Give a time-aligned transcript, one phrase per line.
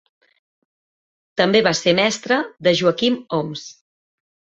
[1.41, 3.67] També va ser mestre de Joaquim Homs.